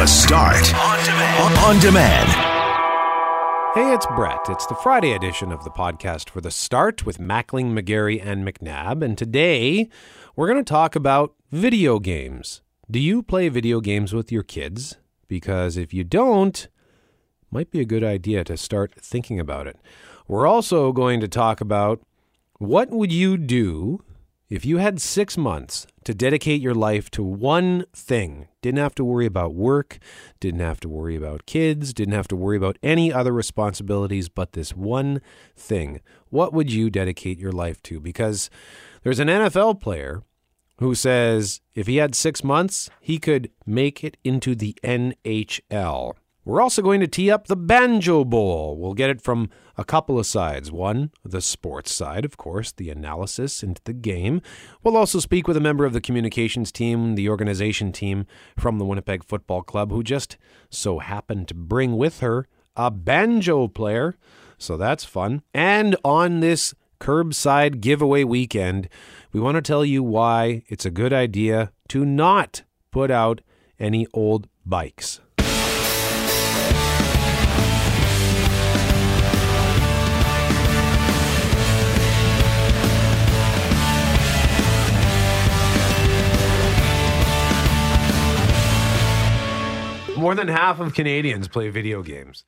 [0.00, 1.58] The Start on demand.
[1.58, 2.28] On demand.
[3.74, 4.40] Hey, it's Brett.
[4.48, 9.04] It's the Friday edition of the podcast for The Start with Mackling, McGarry, and McNabb.
[9.04, 9.90] And today
[10.34, 12.62] we're going to talk about video games.
[12.90, 14.96] Do you play video games with your kids?
[15.28, 16.66] Because if you don't,
[17.50, 19.76] might be a good idea to start thinking about it.
[20.26, 22.00] We're also going to talk about
[22.56, 24.02] what would you do
[24.50, 29.04] if you had six months to dedicate your life to one thing, didn't have to
[29.04, 29.98] worry about work,
[30.40, 34.52] didn't have to worry about kids, didn't have to worry about any other responsibilities but
[34.52, 35.22] this one
[35.56, 36.00] thing,
[36.30, 38.00] what would you dedicate your life to?
[38.00, 38.50] Because
[39.04, 40.24] there's an NFL player
[40.80, 46.14] who says if he had six months, he could make it into the NHL.
[46.50, 48.76] We're also going to tee up the Banjo Bowl.
[48.76, 50.72] We'll get it from a couple of sides.
[50.72, 54.42] One, the sports side, of course, the analysis into the game.
[54.82, 58.26] We'll also speak with a member of the communications team, the organization team
[58.58, 60.38] from the Winnipeg Football Club, who just
[60.70, 64.16] so happened to bring with her a banjo player.
[64.58, 65.42] So that's fun.
[65.54, 68.88] And on this curbside giveaway weekend,
[69.32, 73.40] we want to tell you why it's a good idea to not put out
[73.78, 75.20] any old bikes.
[90.20, 92.44] More than half of Canadians play video games.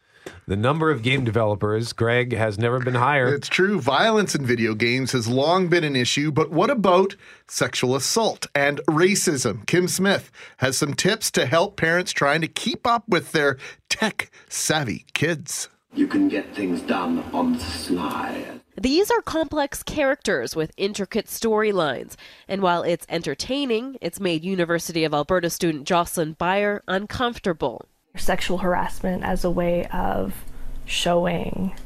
[0.47, 3.35] The number of game developers, Greg, has never been higher.
[3.35, 3.81] It's true.
[3.81, 7.17] Violence in video games has long been an issue, but what about
[7.49, 9.67] sexual assault and racism?
[9.67, 13.57] Kim Smith has some tips to help parents trying to keep up with their
[13.89, 15.71] tech savvy kids.
[15.95, 18.61] You can get things done on the sly.
[18.83, 22.17] These are complex characters with intricate storylines,
[22.49, 27.87] and while it's entertaining, it's made University of Alberta student Jocelyn Byer uncomfortable.
[28.17, 30.35] Sexual harassment as a way of
[30.85, 31.77] showing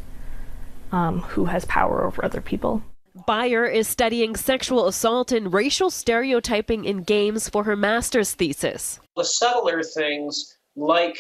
[0.91, 2.83] um, who has power over other people.
[3.29, 9.01] Byer is studying sexual assault and racial stereotyping in games for her master's thesis.
[9.17, 11.19] The subtler things, like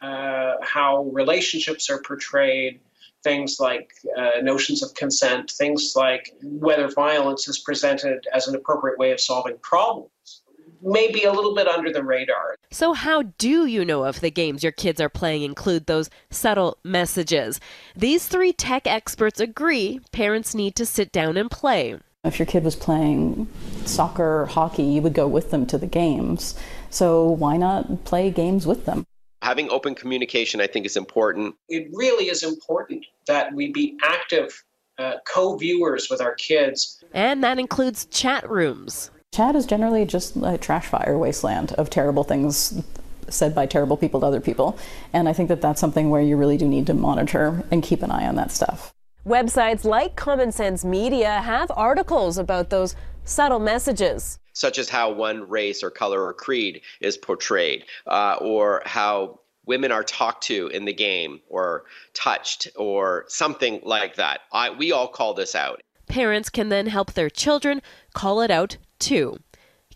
[0.00, 2.80] uh, how relationships are portrayed,
[3.22, 8.98] things like uh, notions of consent, things like whether violence is presented as an appropriate
[8.98, 10.42] way of solving problems,
[10.82, 12.56] may be a little bit under the radar.
[12.70, 16.78] So, how do you know if the games your kids are playing include those subtle
[16.84, 17.60] messages?
[17.96, 21.98] These three tech experts agree parents need to sit down and play.
[22.24, 23.48] If your kid was playing
[23.84, 26.58] soccer or hockey, you would go with them to the games.
[26.90, 29.06] So, why not play games with them?
[29.42, 31.54] Having open communication, I think, is important.
[31.68, 34.62] It really is important that we be active
[34.98, 37.02] uh, co viewers with our kids.
[37.12, 39.10] And that includes chat rooms.
[39.32, 42.82] Chat is generally just a trash fire wasteland of terrible things
[43.28, 44.78] said by terrible people to other people.
[45.12, 48.02] And I think that that's something where you really do need to monitor and keep
[48.02, 48.92] an eye on that stuff.
[49.26, 55.48] Websites like Common Sense Media have articles about those subtle messages such as how one
[55.48, 60.84] race or color or creed is portrayed, uh, or how women are talked to in
[60.84, 64.40] the game or touched or something like that.
[64.52, 65.80] I, we all call this out.
[66.08, 67.82] Parents can then help their children
[68.14, 69.38] call it out too.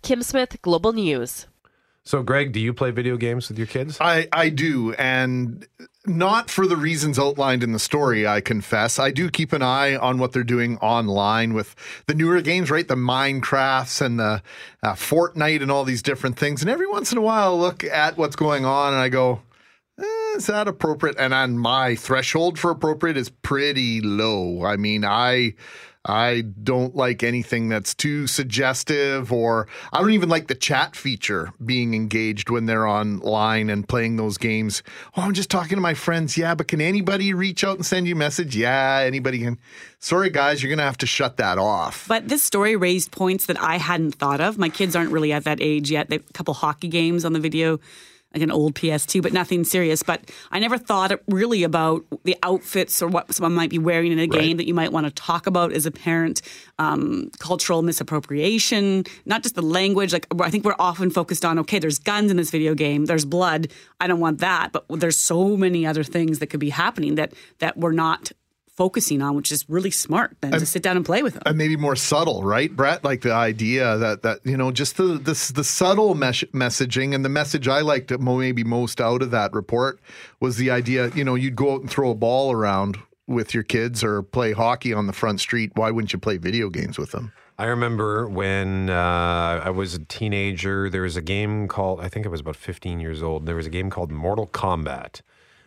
[0.02, 1.46] Kim Smith, Global News.
[2.04, 3.98] So, Greg, do you play video games with your kids?
[4.00, 4.92] I, I do.
[4.94, 5.66] And
[6.06, 8.98] not for the reasons outlined in the story, I confess.
[8.98, 11.76] I do keep an eye on what they're doing online with
[12.06, 12.86] the newer games, right?
[12.86, 14.42] The Minecrafts and the
[14.82, 16.60] uh, Fortnite and all these different things.
[16.60, 19.42] And every once in a while, I look at what's going on and I go,
[20.00, 21.16] eh, is that appropriate?
[21.18, 24.64] And on my threshold for appropriate is pretty low.
[24.64, 25.54] I mean, I
[26.04, 31.52] I don't like anything that's too suggestive, or I don't even like the chat feature
[31.64, 34.82] being engaged when they're online and playing those games.
[35.16, 36.36] Oh, I'm just talking to my friends.
[36.36, 38.56] Yeah, but can anybody reach out and send you a message?
[38.56, 39.58] Yeah, anybody can.
[40.00, 42.08] Sorry, guys, you're going to have to shut that off.
[42.08, 44.58] But this story raised points that I hadn't thought of.
[44.58, 46.08] My kids aren't really at that age yet.
[46.08, 47.78] They have a couple hockey games on the video
[48.34, 50.02] like an old PS2, but nothing serious.
[50.02, 54.18] But I never thought really about the outfits or what someone might be wearing in
[54.18, 56.42] a game that you might want to talk about as a parent.
[56.78, 60.12] Um, cultural misappropriation, not just the language.
[60.12, 63.24] Like I think we're often focused on, okay, there's guns in this video game, there's
[63.24, 63.68] blood.
[64.00, 67.34] I don't want that, but there's so many other things that could be happening that
[67.58, 68.32] that we're not
[68.72, 71.42] focusing on, which is really smart than and, to sit down and play with them.
[71.46, 73.04] And maybe more subtle, right, Brett?
[73.04, 77.24] Like the idea that that you know, just the the, the subtle mes- messaging and
[77.24, 80.00] the message I liked maybe most out of that report
[80.40, 81.10] was the idea.
[81.10, 84.52] You know, you'd go out and throw a ball around with your kids or play
[84.52, 85.72] hockey on the front street.
[85.74, 87.32] Why wouldn't you play video games with them?
[87.58, 92.26] I remember when uh, I was a teenager, there was a game called, I think
[92.26, 93.46] I was about 15 years old.
[93.46, 95.20] There was a game called Mortal Kombat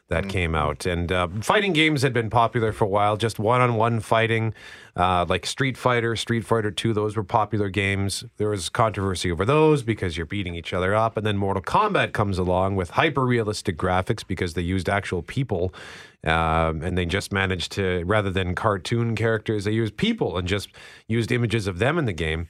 [0.10, 0.86] that came out.
[0.86, 4.54] And uh, fighting games had been popular for a while, just one on one fighting,
[4.96, 8.24] uh, like Street Fighter, Street Fighter 2, those were popular games.
[8.38, 11.18] There was controversy over those because you're beating each other up.
[11.18, 15.74] And then Mortal Kombat comes along with hyper realistic graphics because they used actual people.
[16.24, 20.69] Um, and they just managed to, rather than cartoon characters, they used people and just
[21.08, 22.50] used images of them in the game.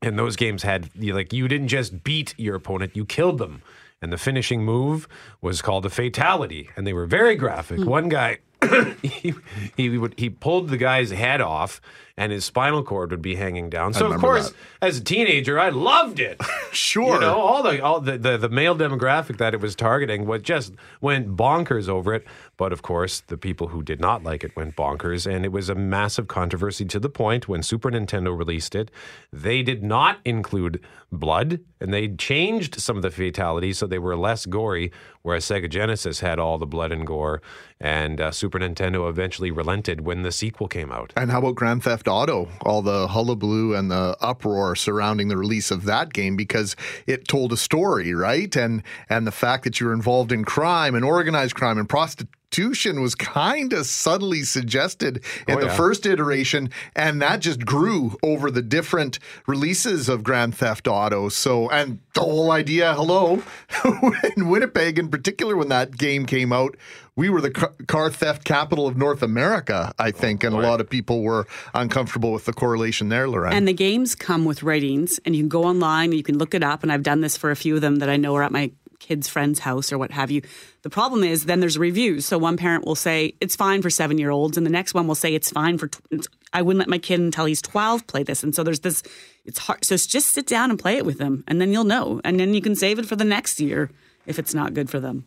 [0.00, 3.62] And those games had you like you didn't just beat your opponent, you killed them.
[4.00, 5.08] And the finishing move
[5.40, 7.78] was called a fatality, and they were very graphic.
[7.78, 7.86] Hmm.
[7.86, 8.38] One guy,
[9.02, 9.34] he
[9.76, 11.80] he would he pulled the guy's head off,
[12.18, 13.94] and his spinal cord would be hanging down.
[13.94, 14.56] So of course, that.
[14.82, 16.40] as a teenager, I loved it.
[16.70, 17.14] Sure.
[17.14, 20.42] You know, all the all the, the the male demographic that it was targeting was
[20.42, 22.26] just went bonkers over it.
[22.58, 25.70] But of course, the people who did not like it went bonkers, and it was
[25.70, 28.90] a massive controversy to the point when Super Nintendo released it,
[29.32, 30.80] they did not include
[31.10, 34.92] blood, and they changed some of the fatalities so they were less gory.
[35.22, 37.42] Whereas Sega Genesis had all the blood and gore,
[37.80, 41.12] and uh, Super Nintendo eventually relented when the sequel came out.
[41.16, 42.48] And how about Grand Theft Auto?
[42.64, 46.74] All the hullabaloo and the uproar surrounding the release of that game because
[47.06, 48.54] it told a story, right?
[48.56, 53.02] And and the fact that you were involved in crime and organized crime and prostitution
[53.02, 55.76] was kind of subtly suggested in Oh, the yeah.
[55.76, 61.28] first iteration, and that just grew over the different releases of Grand Theft Auto.
[61.28, 63.42] So, and the whole idea, hello,
[64.36, 66.74] in Winnipeg in particular, when that game came out,
[67.18, 70.88] we were the car theft capital of North America, I think, and a lot of
[70.88, 73.54] people were uncomfortable with the correlation there, Lorraine.
[73.54, 76.54] And the games come with ratings, and you can go online and you can look
[76.54, 76.84] it up.
[76.84, 78.70] And I've done this for a few of them that I know are at my
[79.00, 80.42] kid's friend's house or what have you.
[80.82, 82.24] The problem is then there's reviews.
[82.24, 85.08] So one parent will say it's fine for seven year olds, and the next one
[85.08, 85.88] will say it's fine for.
[85.88, 88.44] Tw- I wouldn't let my kid until he's 12 play this.
[88.44, 89.02] And so there's this,
[89.44, 89.84] it's hard.
[89.84, 92.20] So it's just sit down and play it with them, and then you'll know.
[92.22, 93.90] And then you can save it for the next year
[94.24, 95.24] if it's not good for them.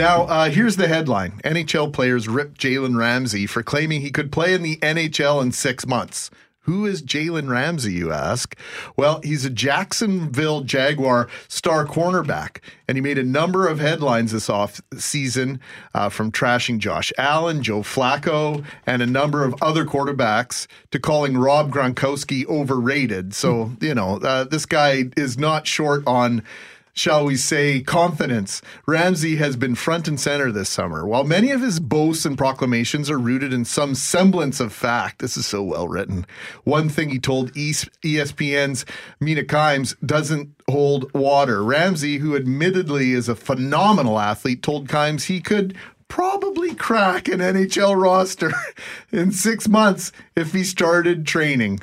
[0.00, 4.54] Now, uh, here's the headline NHL players rip Jalen Ramsey for claiming he could play
[4.54, 6.30] in the NHL in six months.
[6.62, 8.56] Who is Jalen Ramsey, you ask?
[8.96, 14.48] Well, he's a Jacksonville Jaguar star cornerback, and he made a number of headlines this
[14.48, 15.60] off season
[15.94, 21.36] uh, from trashing Josh Allen, Joe Flacco, and a number of other quarterbacks to calling
[21.36, 23.34] Rob Gronkowski overrated.
[23.34, 26.42] So, you know, uh, this guy is not short on
[26.92, 28.62] shall we say, confidence.
[28.86, 31.06] Ramsey has been front and center this summer.
[31.06, 35.36] While many of his boasts and proclamations are rooted in some semblance of fact, this
[35.36, 36.26] is so well written.
[36.64, 38.84] One thing he told ESPN's
[39.20, 41.62] Mina Kimes doesn't hold water.
[41.62, 45.76] Ramsey, who admittedly is a phenomenal athlete, told Kimes he could
[46.08, 48.52] probably crack an NHL roster
[49.12, 51.80] in six months if he started training.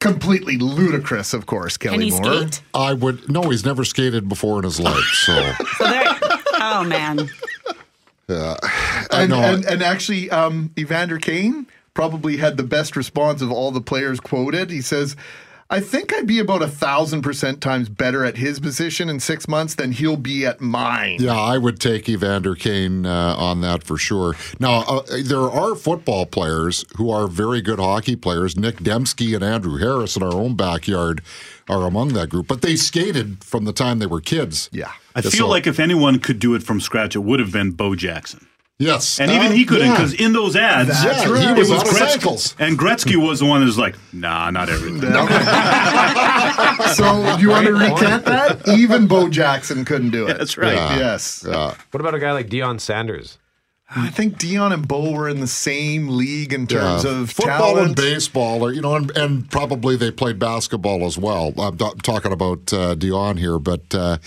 [0.00, 2.48] Completely ludicrous, of course, Kelly Can he Moore.
[2.48, 2.62] skate?
[2.74, 5.34] I would no, he's never skated before in his life, so
[5.78, 6.18] So there,
[6.54, 7.28] oh man.
[8.28, 8.56] I
[9.12, 9.40] and, know.
[9.40, 14.20] and, and actually, um, Evander Kane probably had the best response of all the players
[14.20, 14.70] quoted.
[14.70, 15.16] He says,
[15.72, 19.46] I think I'd be about a thousand percent times better at his position in six
[19.46, 21.18] months than he'll be at mine.
[21.20, 24.34] Yeah, I would take Evander Kane uh, on that for sure.
[24.58, 28.56] Now, uh, there are football players who are very good hockey players.
[28.56, 31.22] Nick Demski and Andrew Harris in our own backyard
[31.68, 34.68] are among that group, but they skated from the time they were kids.
[34.72, 34.90] Yeah.
[35.14, 37.70] I feel So- like if anyone could do it from scratch, it would have been
[37.70, 38.48] Bo Jackson.
[38.80, 39.20] Yes.
[39.20, 39.96] And even he couldn't yeah.
[39.96, 41.46] because in those ads, That's it right.
[41.48, 42.12] He was out of Gretzky.
[42.12, 42.56] cycles.
[42.58, 45.00] And Gretzky was the one that was like, nah, not everything.
[46.94, 48.66] So, do you want to recant that?
[48.68, 50.38] Even Bo Jackson couldn't do it.
[50.38, 50.74] That's right.
[50.74, 50.96] Yeah.
[50.98, 51.44] Yes.
[51.46, 51.74] Yeah.
[51.90, 53.38] What about a guy like Deion Sanders?
[53.94, 57.10] I think Deion and Bo were in the same league in terms Yeah.
[57.22, 57.86] of football talent.
[57.88, 61.52] and baseball, or you know, and, and probably they played basketball as well.
[61.58, 64.18] I'm talking about uh, Deion here, but uh,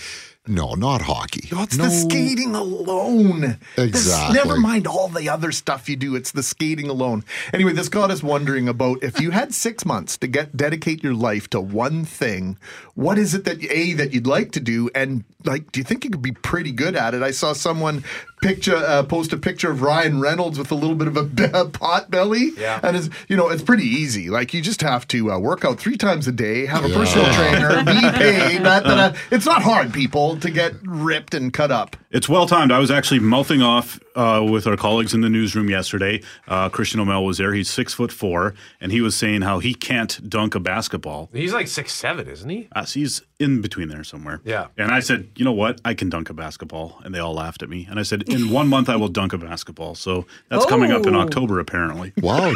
[0.46, 1.48] no, not hockey.
[1.52, 3.40] Oh, it's no, the skating alone.
[3.76, 4.34] This- Exactly.
[4.36, 6.14] never mind all the other stuff you do.
[6.16, 7.24] It's the skating alone.
[7.52, 11.14] Anyway, this got us wondering about if you had six months to get dedicate your
[11.14, 12.58] life to one thing,
[12.94, 16.04] what is it that a that you'd like to do, and like, do you think
[16.04, 17.22] you could be pretty good at it?
[17.22, 18.04] I saw someone
[18.44, 21.64] picture uh, post a picture of Ryan Reynolds with a little bit of a, a
[21.68, 22.78] pot belly, Yeah.
[22.82, 24.28] and it's you know it's pretty easy.
[24.28, 27.24] Like you just have to uh, work out three times a day, have a personal
[27.32, 28.62] trainer, be paid.
[28.62, 29.16] That, that, that.
[29.30, 31.96] It's not hard, people, to get ripped and cut up.
[32.10, 32.70] It's well timed.
[32.70, 36.20] I was actually mouthing off uh, with our colleagues in the newsroom yesterday.
[36.48, 37.52] Uh, Christian O'Mel was there.
[37.52, 41.30] He's six foot four, and he was saying how he can't dunk a basketball.
[41.32, 42.68] He's like six seven, isn't he?
[42.74, 44.40] Uh, so he's in between there somewhere.
[44.44, 44.68] Yeah.
[44.78, 45.80] And I said, you know what?
[45.84, 47.86] I can dunk a basketball, and they all laughed at me.
[47.90, 49.94] And I said, in one month I will dunk a basketball.
[49.94, 51.20] So that's coming up in Oh.
[51.20, 52.12] October, apparently.
[52.22, 52.52] Wow,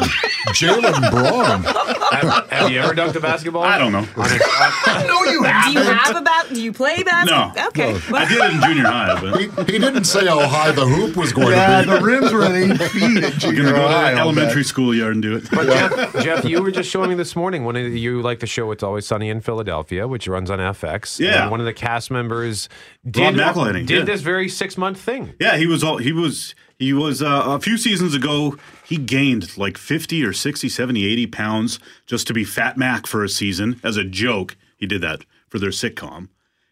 [0.48, 1.62] Jalen Braun.
[1.62, 3.62] have, have you ever dunked a basketball?
[3.62, 4.00] I don't know.
[5.06, 5.64] no, you have.
[5.66, 6.46] Do you have a bat?
[6.52, 7.52] Do you play basketball?
[7.56, 7.66] No.
[7.68, 7.98] Okay.
[8.14, 11.16] I did it in junior high, but He, he didn't say how high the hoop
[11.16, 11.98] was going Yeah, to be.
[11.98, 14.12] the rims were eight feet at we're gonna go to high.
[14.12, 14.66] the I'll elementary bet.
[14.66, 15.48] schoolyard and do it.
[15.50, 17.64] But Jeff, Jeff, you were just showing me this morning.
[17.64, 20.58] One of the, you like the show "It's Always Sunny in Philadelphia," which runs on
[20.58, 21.18] FX.
[21.18, 21.42] Yeah.
[21.42, 22.68] And one of the cast members
[23.04, 24.04] Rob did McElhenney, did yeah.
[24.04, 25.34] this very six month thing.
[25.40, 29.56] Yeah, he was all he was he was uh, a few seasons ago he gained
[29.58, 33.80] like 50 or 60, 70, 80 pounds just to be Fat Mac for a season
[33.84, 34.56] as a joke.
[34.76, 36.28] He did that for their sitcom.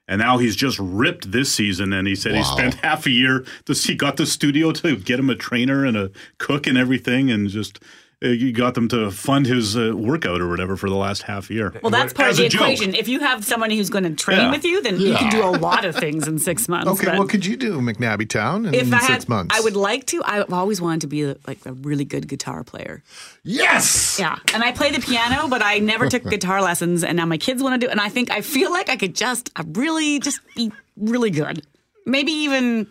[0.08, 3.44] And now he's just ripped this season and he said he spent half a year
[3.64, 7.30] to he got the studio to get him a trainer and a cook and everything
[7.30, 7.80] and just
[8.22, 11.74] you got them to fund his uh, workout or whatever for the last half year.
[11.82, 12.62] Well, that's part of the a joke.
[12.62, 12.94] equation.
[12.94, 14.50] If you have someone who's going to train Yeah.
[14.50, 16.88] with you, then you can do a lot of things in six months.
[16.92, 19.54] Okay, but what could you do, McNabby Town, in if I six had, months?
[19.56, 20.22] I would like to.
[20.24, 23.02] I've always wanted to be like a really good guitar player.
[23.42, 24.18] Yes.
[24.18, 27.36] Yeah, and I play the piano, but I never took guitar lessons, and now my
[27.38, 27.90] kids want to do.
[27.90, 31.66] And I think I feel like I could just, I really, just be really good,
[32.06, 32.86] maybe even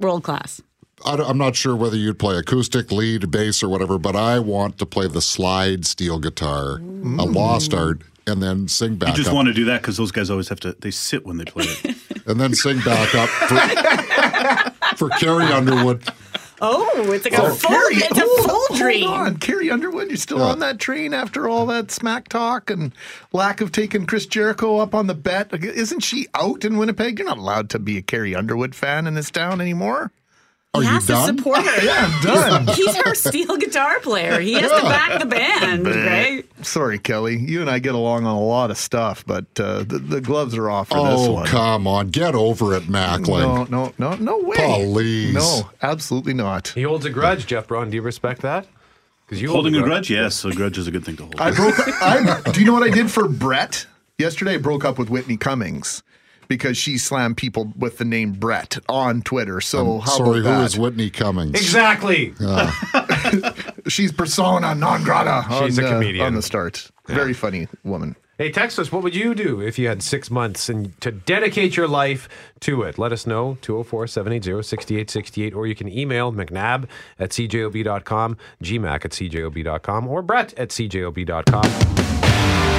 [0.00, 0.62] world class.
[1.04, 4.78] I am not sure whether you'd play acoustic, lead, bass, or whatever, but I want
[4.78, 9.10] to play the slide steel guitar, a lost art, and then sing back.
[9.10, 11.24] You just up, want to do that because those guys always have to they sit
[11.24, 11.96] when they play it.
[12.26, 16.02] and then sing back up for, for Carrie Underwood.
[16.60, 19.08] Oh, it's like a Oh, full, Carrie, it's a full hold dream.
[19.08, 19.36] on.
[19.36, 22.92] Carrie Underwood, you're still on that train after all that smack talk and
[23.32, 25.54] lack of taking Chris Jericho up on the bet.
[25.54, 27.20] Isn't she out in Winnipeg?
[27.20, 30.10] You're not allowed to be a Carrie Underwood fan in this town anymore.
[30.74, 31.38] Are He you has to done?
[31.38, 31.82] support her.
[31.84, 32.22] Yeah, I'm
[32.66, 32.66] done.
[32.76, 34.38] He's her steel guitar player.
[34.40, 36.44] He has to back the band, right?
[36.62, 37.38] Sorry, Kelly.
[37.38, 40.54] You and I get along on a lot of stuff, but uh, the, the gloves
[40.56, 41.46] are off for this Oh, one.
[41.46, 42.08] come on.
[42.08, 43.70] Get over it, Mackling.
[43.70, 44.84] No, no, no, no way.
[44.92, 45.34] Please.
[45.34, 46.68] No, absolutely not.
[46.68, 47.88] He holds a grudge, Jeff Braun.
[47.88, 48.66] Do you respect that?
[49.24, 51.40] Because you Holding a hold grudge, yes, a grudge is a good thing to hold.
[51.40, 51.74] I broke.
[52.02, 53.86] I, do you know what I did for Brett
[54.18, 54.54] yesterday?
[54.54, 56.02] I broke up with Whitney Cummings
[56.48, 59.60] because she slammed people with the name Brett on Twitter.
[59.60, 60.64] So how Sorry, about who that?
[60.64, 61.54] is Whitney Cummings?
[61.54, 62.34] Exactly.
[63.88, 65.46] She's persona non grata.
[65.64, 66.26] She's on, a uh, comedian.
[66.26, 66.90] on the start.
[67.06, 68.16] Very funny woman.
[68.38, 68.92] Hey, text us.
[68.92, 72.28] What would you do if you had six months and to dedicate your life
[72.60, 72.96] to it?
[72.96, 76.86] Let us know, 204 780 6868, or you can email McNab
[77.18, 82.77] at cjob.com, gmac at cjob.com, or Brett at cjob.com.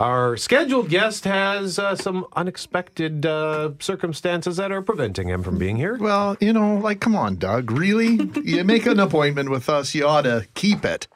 [0.00, 5.76] Our scheduled guest has uh, some unexpected uh, circumstances that are preventing him from being
[5.76, 5.98] here.
[5.98, 7.70] Well, you know, like, come on, Doug.
[7.70, 8.18] Really?
[8.42, 11.06] you make an appointment with us, you ought to keep it.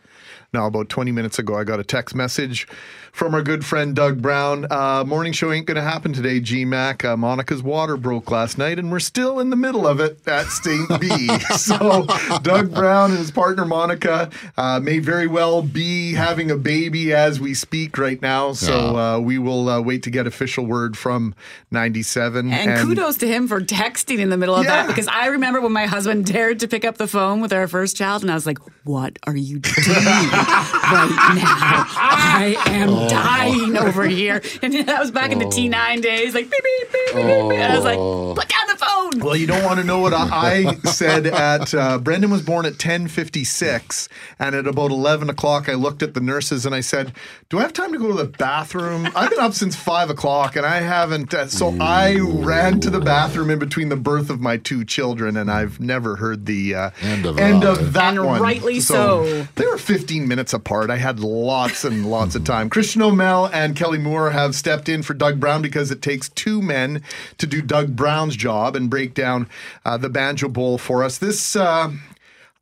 [0.53, 2.69] Now, about 20 minutes ago, I got a text message
[3.14, 4.66] from our good friend Doug Brown.
[4.68, 7.04] Uh, morning show ain't going to happen today, GMAC.
[7.04, 10.47] Uh, Monica's water broke last night, and we're still in the middle of it at
[10.49, 11.00] St.
[11.00, 11.28] B.
[11.56, 12.06] so,
[12.42, 17.38] Doug Brown and his partner Monica uh, may very well be having a baby as
[17.38, 18.52] we speak right now.
[18.52, 21.37] So, uh, we will uh, wait to get official word from
[21.71, 22.52] 97.
[22.52, 24.83] And, kudos to him for texting in the middle of Yeah.
[24.83, 27.68] that because I remember when my husband dared to pick up the phone with our
[27.68, 31.87] first child, and I was like, "What are you doing right now?
[31.97, 36.61] I am dying over here." And that was back in the T9 days, like beep
[36.62, 37.26] beep beep beep.
[37.26, 37.26] beep.
[37.61, 40.12] And I was like, "Put down the phone." Well, you don't want to know what
[40.14, 40.25] I
[40.68, 44.08] I said at uh, Brendan was born at ten fifty six,
[44.38, 47.12] and at about eleven o'clock, I looked at the nurses and I said,
[47.50, 49.08] "Do I have time to go to the bathroom?
[49.14, 53.00] I've been up since five o'clock and I haven't." Uh, so I ran to the
[53.00, 56.90] bathroom in between the birth of my two children, and I've never heard the uh,
[57.02, 57.78] End of end that.
[57.78, 58.40] of that And one.
[58.42, 59.46] rightly so.
[59.54, 60.90] They were fifteen minutes apart.
[60.90, 62.68] I had lots and lots of time.
[62.95, 66.63] Christian O'Mel and Kelly Moore have stepped in for Doug Brown because it takes two
[66.63, 67.03] men
[67.39, 69.49] to do Doug Brown's job and break down
[69.85, 71.19] uh, the Banjo Bowl for us.
[71.19, 71.57] This.
[71.57, 71.91] Uh,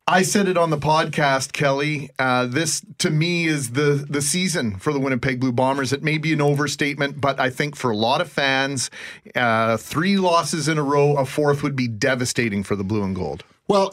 [0.07, 2.09] I said it on the podcast, Kelly.
[2.17, 5.93] Uh, this to me is the the season for the Winnipeg Blue Bombers.
[5.93, 8.89] It may be an overstatement, but I think for a lot of fans,
[9.35, 13.15] uh, three losses in a row, a fourth would be devastating for the Blue and
[13.15, 13.43] Gold.
[13.67, 13.91] Well,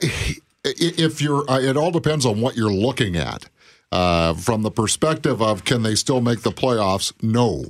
[0.65, 3.51] if you're, uh, it all depends on what you're looking at.
[3.93, 7.13] Uh, from the perspective of can they still make the playoffs?
[7.23, 7.65] No.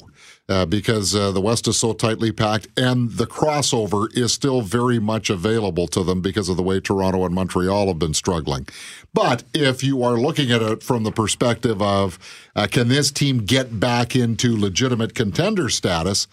[0.51, 4.99] uh, because uh, the West is so tightly packed, and the crossover is still very
[4.99, 8.67] much available to them because of the way Toronto and Montreal have been struggling.
[9.15, 12.19] But if you are looking at it from the perspective of
[12.57, 16.27] uh, can this team get back into legitimate contender status,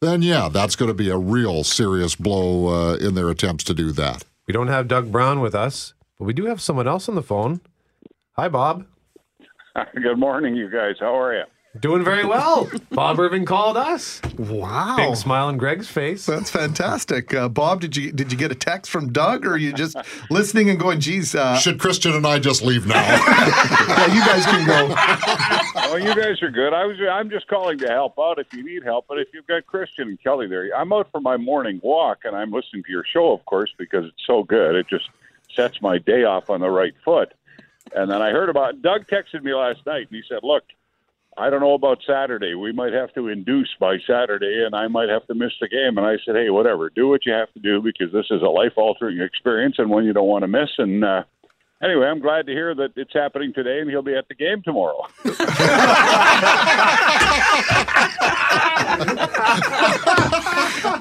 [0.00, 3.74] then yeah, that's going to be a real serious blow uh, in their attempts to
[3.74, 4.24] do that.
[4.46, 7.22] We don't have Doug Brown with us, but we do have someone else on the
[7.22, 7.60] phone.
[8.36, 8.86] Hi, Bob.
[10.02, 10.96] Good morning, you guys.
[11.00, 11.44] How are you?
[11.80, 12.70] Doing very well.
[12.90, 14.22] Bob Irving called us.
[14.38, 14.96] Wow.
[14.96, 16.24] Big smile on Greg's face.
[16.24, 17.34] That's fantastic.
[17.34, 19.94] Uh, Bob, did you did you get a text from Doug or are you just
[20.30, 22.94] listening and going, geez, uh, Should Christian and I just leave now?
[22.94, 24.94] yeah, you guys can go.
[25.88, 26.72] Oh, you guys are good.
[26.72, 26.96] I was.
[27.10, 29.04] I'm just calling to help out if you need help.
[29.06, 32.34] But if you've got Christian and Kelly there, I'm out for my morning walk, and
[32.34, 34.76] I'm listening to your show, of course, because it's so good.
[34.76, 35.10] It just
[35.54, 37.34] sets my day off on the right foot.
[37.96, 40.64] And then I heard about Doug texted me last night, and he said, "Look,
[41.36, 42.54] I don't know about Saturday.
[42.54, 45.96] We might have to induce by Saturday, and I might have to miss the game."
[45.96, 46.90] And I said, "Hey, whatever.
[46.90, 50.12] Do what you have to do because this is a life-altering experience, and one you
[50.12, 51.24] don't want to miss." And uh,
[51.86, 54.62] anyway, I'm glad to hear that it's happening today, and he'll be at the game
[54.62, 55.06] tomorrow.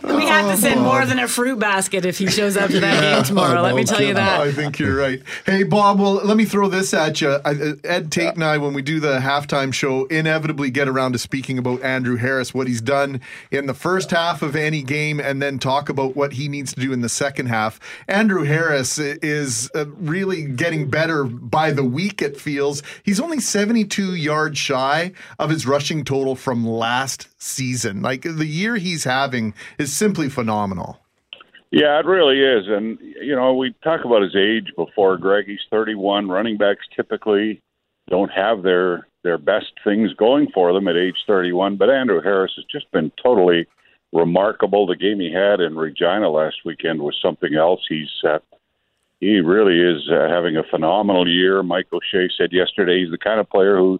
[0.03, 3.01] We have to send more than a fruit basket if he shows up to that
[3.01, 3.61] game tomorrow.
[3.61, 4.39] Let me tell you that.
[4.39, 5.21] I think you're right.
[5.45, 7.37] Hey, Bob, well, let me throw this at you.
[7.45, 11.19] I- Ed Tait and I, when we do the halftime show, inevitably get around to
[11.19, 15.41] speaking about Andrew Harris, what he's done in the first half of any game, and
[15.41, 17.79] then talk about what he needs to do in the second half.
[18.07, 22.83] Andrew Harris is uh, really getting better by the week, it feels.
[23.03, 28.01] He's only 72 yards shy of his rushing total from last season.
[28.01, 30.99] Like, the year he's having is simply phenomenal.
[31.71, 32.65] Yeah, it really is.
[32.67, 35.45] And, you know, we talk about his age before, Greg.
[35.45, 36.29] He's 31.
[36.29, 37.61] Running backs typically
[38.09, 41.77] don't have their, their best things going for them at age 31.
[41.77, 43.67] But Andrew Harris has just been totally
[44.13, 44.87] remarkable.
[44.87, 47.81] The game he had in Regina last weekend was something else.
[47.89, 48.39] He's uh,
[49.25, 51.63] he really is uh, having a phenomenal year.
[51.63, 53.99] Mike O'Shea said yesterday he's the kind of player who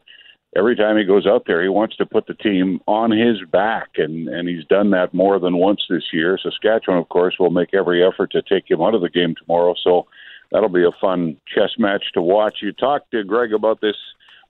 [0.55, 3.89] every time he goes out there, he wants to put the team on his back,
[3.97, 6.37] and and he's done that more than once this year.
[6.41, 9.73] Saskatchewan, of course, will make every effort to take him out of the game tomorrow.
[9.83, 10.05] So
[10.51, 12.57] that'll be a fun chess match to watch.
[12.61, 13.97] You talked to Greg about this.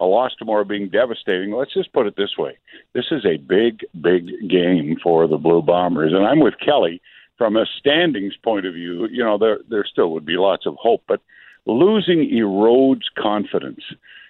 [0.02, 1.54] A loss tomorrow being devastating.
[1.54, 2.58] Let's just put it this way:
[2.94, 7.02] this is a big, big game for the Blue Bombers, and I'm with Kelly
[7.38, 9.08] from a standings point of view.
[9.12, 11.22] You know, there there still would be lots of hope, but
[11.66, 13.82] losing erodes confidence.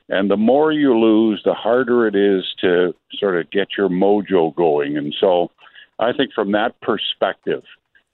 [0.08, 4.56] And the more you lose, the harder it is to sort of get your mojo
[4.56, 4.98] going.
[4.98, 5.50] And so
[6.00, 7.64] I think from that perspective,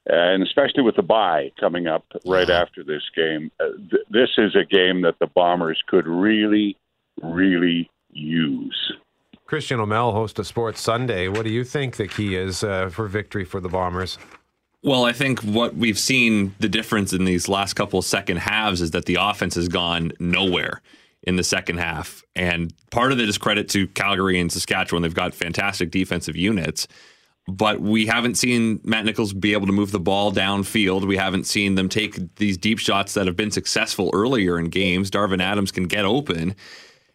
[0.05, 4.55] and especially with the bye coming up right after this game, uh, th- this is
[4.55, 6.77] a game that the Bombers could really,
[7.21, 8.93] really use.
[9.45, 11.27] Christian O'Mell, host of Sports Sunday.
[11.27, 14.17] What do you think the key is uh, for victory for the Bombers?
[14.83, 18.91] Well, I think what we've seen the difference in these last couple second halves is
[18.91, 20.81] that the offense has gone nowhere
[21.23, 22.23] in the second half.
[22.35, 25.03] And part of it is credit to Calgary and Saskatchewan.
[25.03, 26.87] They've got fantastic defensive units.
[27.47, 31.07] But we haven't seen Matt Nichols be able to move the ball downfield.
[31.07, 35.11] We haven't seen them take these deep shots that have been successful earlier in games.
[35.11, 36.55] Darvin Adams can get open.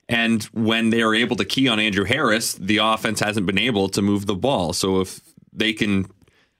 [0.09, 3.89] And when they are able to key on Andrew Harris, the offense hasn't been able
[3.89, 4.73] to move the ball.
[4.73, 5.21] So if
[5.53, 6.07] they can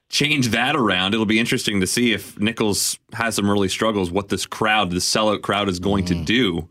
[0.09, 4.29] change that around, it'll be interesting to see if Nichols has some early struggles, what
[4.29, 6.25] this crowd, this sellout crowd, is going to mm.
[6.25, 6.69] do.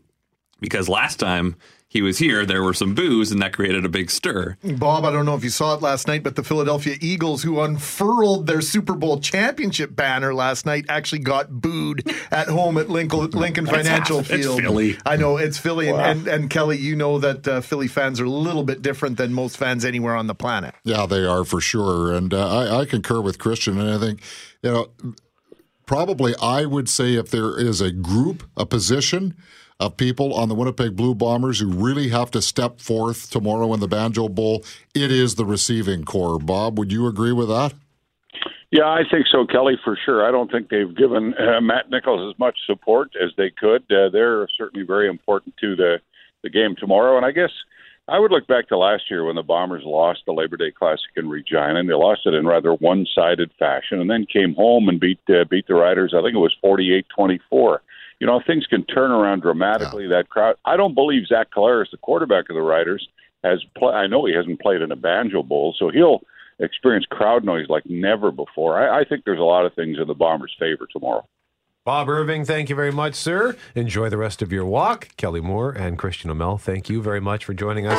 [0.59, 1.55] Because last time
[1.89, 4.57] he was here, there were some boos, and that created a big stir.
[4.61, 7.61] Bob, I don't know if you saw it last night, but the Philadelphia Eagles, who
[7.61, 13.29] unfurled their Super Bowl championship banner last night, actually got booed at home at Lincoln,
[13.31, 14.61] Lincoln Financial half- it's Field.
[14.61, 14.97] Philly.
[15.05, 18.25] I know it's Philly, and, and, and Kelly, you know that uh, Philly fans are
[18.25, 20.75] a little bit different than most fans anywhere on the planet.
[20.83, 22.13] Yeah, they are for sure.
[22.13, 23.79] And uh, I, I concur with Christian.
[23.79, 24.21] And I think,
[24.61, 24.87] you know,
[25.85, 29.35] probably I would say if there is a group, a position
[29.79, 33.79] of people on the Winnipeg Blue Bombers who really have to step forth tomorrow in
[33.79, 34.63] the Banjo Bowl,
[34.95, 36.39] it is the receiving corps.
[36.39, 37.73] Bob, would you agree with that?
[38.71, 40.27] Yeah, I think so, Kelly, for sure.
[40.27, 43.83] I don't think they've given uh, Matt Nichols as much support as they could.
[43.83, 45.99] Uh, they're certainly very important to the,
[46.43, 47.15] the game tomorrow.
[47.15, 47.51] And I guess
[48.09, 51.09] I would look back to last year when the Bombers lost the Labor Day Classic
[51.15, 54.99] in Regina, and they lost it in rather one-sided fashion, and then came home and
[54.99, 56.13] beat uh, beat the Riders.
[56.13, 57.79] I think it was 48-24.
[58.19, 60.07] You know, things can turn around dramatically.
[60.07, 60.55] That crowd.
[60.65, 63.07] I don't believe Zach Collaros, the quarterback of the Riders,
[63.43, 63.63] has.
[63.77, 66.21] Play, I know he hasn't played in a Banjo Bowl, so he'll
[66.59, 68.77] experience crowd noise like never before.
[68.77, 71.27] I, I think there's a lot of things in the Bombers' favor tomorrow.
[71.85, 73.55] Bob Irving, thank you very much, sir.
[73.73, 75.09] Enjoy the rest of your walk.
[75.15, 77.97] Kelly Moore and Christian O'Mell, thank you very much for joining us.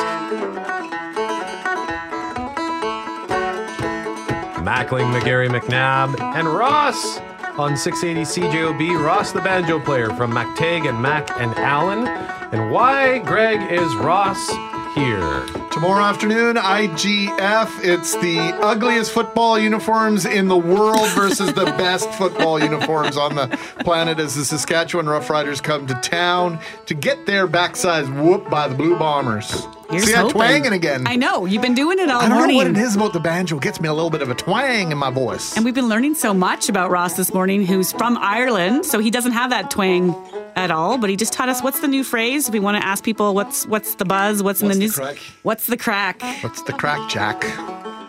[4.59, 7.19] Mackling, McGarry, McNabb, and Ross
[7.59, 9.05] on 680 CJOB.
[9.05, 12.07] Ross, the banjo player from MacTag and Mac and Allen.
[12.53, 14.49] And why, Greg, is Ross
[14.95, 15.45] here?
[15.73, 17.85] Tomorrow afternoon, IGF.
[17.85, 23.49] It's the ugliest football uniforms in the world versus the best football uniforms on the
[23.81, 28.75] planet as the Saskatchewan Roughriders come to town to get their backsides whooped by the
[28.75, 29.67] Blue Bombers.
[29.91, 30.35] Here's See, I'm hoping.
[30.35, 31.07] twanging again.
[31.07, 32.27] I know you've been doing it all morning.
[32.27, 32.57] I don't morning.
[32.59, 33.57] know what it is about the banjo.
[33.57, 35.57] It gets me a little bit of a twang in my voice.
[35.57, 39.11] And we've been learning so much about Ross this morning, who's from Ireland, so he
[39.11, 40.15] doesn't have that twang
[40.57, 40.99] at all.
[40.99, 42.51] But he just taught us what's the new phrase.
[42.51, 45.17] We want to ask people what's what's the buzz, what's, in the news, crack?
[45.43, 46.21] what's the crack?
[46.43, 47.41] What's the crack, Jack?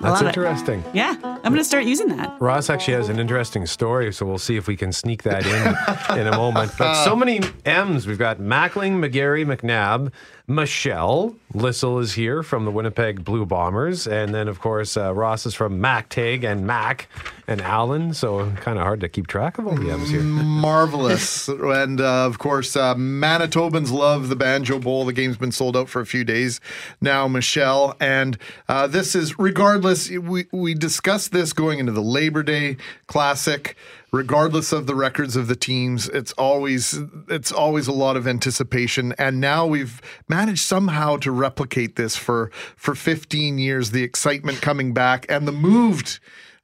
[0.02, 0.28] That's love it.
[0.28, 0.82] interesting.
[0.94, 2.38] Yeah, I'm going to start using that.
[2.40, 6.18] Ross actually has an interesting story, so we'll see if we can sneak that in
[6.20, 6.72] in a moment.
[6.78, 7.16] But so uh.
[7.18, 8.08] many M's.
[8.08, 10.14] We've got Mackling, McGarry, McNabb,
[10.50, 11.36] Michelle.
[11.54, 14.08] Lissel is here from the Winnipeg Blue Bombers.
[14.08, 17.08] And then, of course, uh, Ross is from MacTag and Mac
[17.48, 18.16] and Allen.
[18.16, 20.22] So kind of hard to keep track of all the M's here.
[20.24, 21.48] Marvelous.
[21.48, 25.06] and uh, of course, uh, Manitobans love the Banjo Bowl.
[25.06, 26.60] The game's been sold out for a few days
[27.00, 27.96] now, Michelle.
[28.00, 28.36] And
[28.68, 33.78] uh, this is, regardless, we, we discussed this going into the Labor Day Classic.
[34.12, 39.14] Regardless of the records of the teams, it's always it's always a lot of anticipation.
[39.18, 43.92] And now we've managed somehow to replicate this for for 15 years.
[43.92, 46.20] The excitement coming back and the moved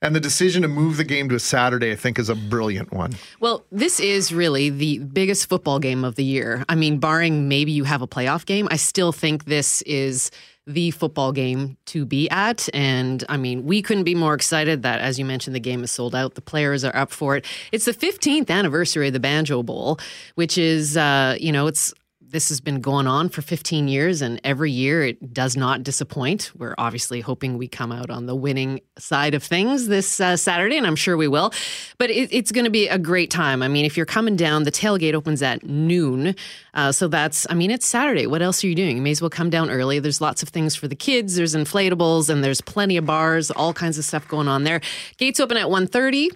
[0.05, 2.93] and the decision to move the game to a Saturday, I think, is a brilliant
[2.93, 3.13] one.
[3.39, 6.63] Well, this is really the biggest football game of the year.
[6.69, 10.29] I mean, barring maybe you have a playoff game, I still think this is
[10.67, 12.69] the football game to be at.
[12.73, 15.91] And I mean, we couldn't be more excited that, as you mentioned, the game is
[15.91, 16.35] sold out.
[16.35, 17.45] The players are up for it.
[17.71, 19.99] It's the 15th anniversary of the Banjo Bowl,
[20.35, 21.93] which is, uh, you know, it's
[22.35, 26.51] this has been going on for 15 years, and every year it does not disappoint.
[26.53, 30.75] We're obviously hoping we come out on the winning side of things this uh, Saturday,
[30.75, 31.53] and I'm sure we will.
[31.97, 33.63] But it, it's going to be a great time.
[33.63, 36.35] I mean, if you're coming down, the tailgate opens at noon.
[36.73, 38.27] Uh, so that's, I mean, it's Saturday.
[38.27, 38.97] What else are you doing?
[38.97, 39.99] You may as well come down early.
[39.99, 41.37] There's lots of things for the kids.
[41.37, 44.81] There's inflatables, and there's plenty of bars, all kinds of stuff going on there.
[45.15, 46.35] Gates open at 1.30,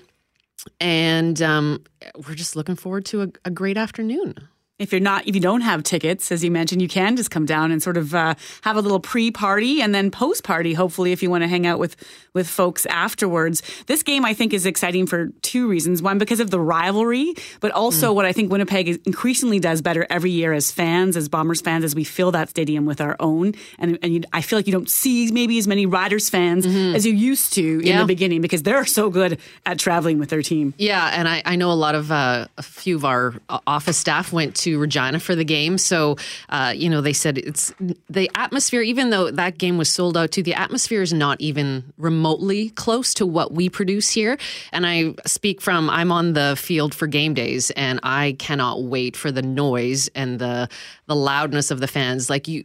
[0.80, 1.84] and um,
[2.26, 4.48] we're just looking forward to a, a great afternoon.
[4.80, 7.46] If you're not, if you don't have tickets, as you mentioned, you can just come
[7.46, 10.74] down and sort of uh, have a little pre-party and then post-party.
[10.74, 11.98] Hopefully, if you want to hang out with
[12.34, 13.62] with folks afterwards.
[13.88, 16.02] This game, I think, is exciting for two reasons.
[16.02, 20.06] One, because of the rivalry, but also what I think Winnipeg is increasingly does better
[20.12, 23.54] every year as fans, as Bombers fans, as we fill that stadium with our own.
[23.80, 27.04] And, and you, I feel like you don't see maybe as many Riders fans as
[27.06, 28.00] you used to in Yeah.
[28.02, 30.76] the beginning because they're so good at traveling with their team.
[30.78, 33.98] Yeah, and I, I know a lot of uh, a few of our uh, office
[33.98, 35.78] staff went to Regina for the game.
[35.78, 36.18] So,
[36.50, 37.74] uh, you know, they said it's
[38.10, 41.94] the atmosphere, even though that game was sold out too, the atmosphere is not even
[41.98, 44.38] remotely close to what we produce here.
[44.72, 49.16] And I speak from, I'm on the field for game days and I cannot wait
[49.16, 50.70] for the noise and the,
[51.08, 52.30] the loudness of the fans.
[52.30, 52.64] Like you,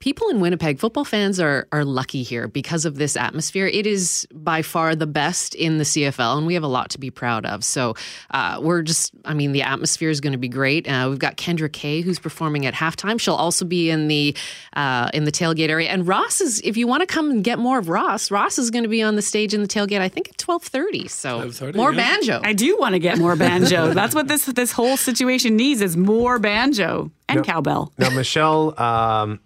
[0.00, 3.66] people in Winnipeg, football fans are are lucky here because of this atmosphere.
[3.66, 6.98] It is by far the best in the CFL, and we have a lot to
[6.98, 7.64] be proud of.
[7.64, 7.94] So
[8.30, 10.88] uh, we're just, I mean, the atmosphere is going to be great.
[10.88, 13.20] Uh, we've got Kendra Kay who's performing at halftime.
[13.20, 14.36] She'll also be in the
[14.74, 16.60] uh, in the tailgate area, and Ross is.
[16.62, 19.02] If you want to come and get more of Ross, Ross is going to be
[19.02, 20.00] on the stage in the tailgate.
[20.00, 21.08] I think at twelve thirty.
[21.08, 22.40] So more banjo.
[22.44, 23.88] I do want to get more banjo.
[23.94, 27.42] That's what this this whole situation needs is more banjo and No.
[27.42, 27.92] cowbell.
[27.98, 29.40] Now, Michelle, um,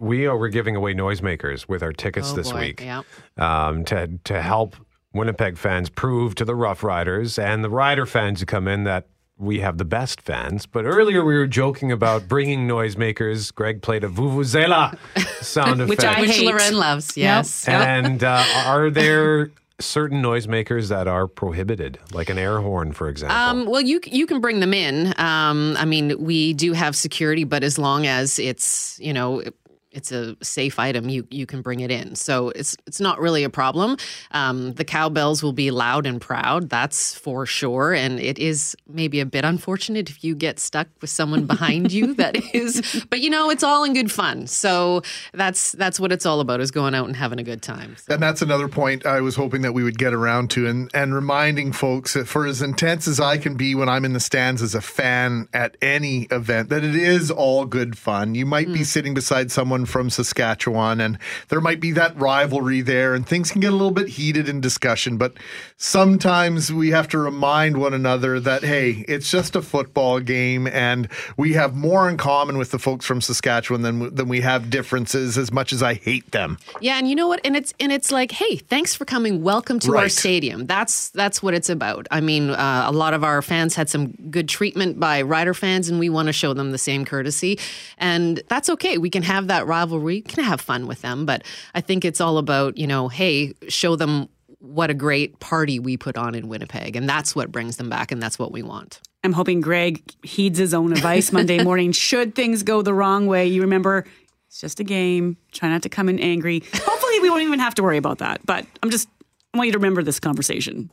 [0.00, 2.60] we are we're giving away noisemakers with our tickets Oh, this boy.
[2.60, 3.02] week Yeah.
[3.38, 4.74] um, to to help
[5.12, 9.06] Winnipeg fans prove to the Rough Riders and the Rider fans who come in that
[9.36, 10.66] we have the best fans.
[10.66, 13.54] But earlier we were joking about bringing noisemakers.
[13.54, 14.96] Greg played a vuvuzela
[15.42, 16.46] sound Which effect, I Which hate.
[16.46, 17.64] Loren loves, yes.
[17.66, 17.80] Yep.
[17.86, 23.36] And uh, are there certain noisemakers that are prohibited, like an air horn, for example?
[23.38, 25.14] Um, well, you you can bring them in.
[25.18, 29.42] Um, I mean, we do have security, but as long as it's you know
[29.92, 32.14] it's a safe item, you you can bring it in.
[32.14, 33.96] So it's it's not really a problem.
[34.30, 37.92] Um, the cowbells will be loud and proud, that's for sure.
[37.92, 42.14] And it is maybe a bit unfortunate if you get stuck with someone behind you.
[42.20, 44.46] That is, but you know, it's all in good fun.
[44.46, 45.00] So
[45.32, 47.96] that's that's what it's all about: is going out and having a good time.
[48.08, 51.14] And that's another point I was hoping that we would get around to and, and
[51.14, 54.60] reminding folks that for as intense as I can be when I'm in the stands
[54.60, 58.34] as a fan at any event, that it is all good fun.
[58.34, 62.82] You might be sitting beside someone someone from Saskatchewan, and there might be that rivalry
[62.82, 65.16] there, and things can get a little bit heated in discussion.
[65.16, 65.34] But
[65.76, 71.08] sometimes we have to remind one another that, hey, it's just a football game, and
[71.36, 75.38] we have more in common with the folks from Saskatchewan than, than we have differences,
[75.38, 76.58] as much as I hate them.
[76.80, 77.40] Yeah, and you know what?
[77.44, 79.42] And it's and it's like, hey, thanks for coming.
[79.42, 80.66] Welcome to our stadium.
[80.66, 82.06] That's that's what it's about.
[82.10, 85.88] I mean, uh, a lot of our fans had some good treatment by Rider fans,
[85.88, 87.58] and we want to show them the same courtesy,
[87.98, 88.98] and that's okay.
[88.98, 91.42] We can have that rivalry, we can have fun with them, but
[91.74, 94.28] I think it's all about you know, hey, show them
[94.58, 98.12] what a great party we put on in Winnipeg, and that's what brings them back,
[98.12, 99.00] and that's what we want.
[99.24, 101.92] I'm hoping Greg heeds his own advice Monday morning.
[101.92, 104.04] Should things go the wrong way, you remember
[104.48, 105.36] it's just a game.
[105.52, 106.62] Try not to come in angry.
[106.74, 108.44] Hopefully, we won't even have to worry about that.
[108.44, 109.08] But I'm just,
[109.54, 110.90] I want you to remember this conversation.